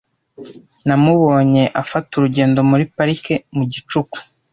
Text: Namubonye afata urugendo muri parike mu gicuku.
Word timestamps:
Namubonye 0.87 1.63
afata 1.81 2.11
urugendo 2.13 2.59
muri 2.69 2.83
parike 2.95 3.35
mu 3.55 3.63
gicuku. 3.71 4.17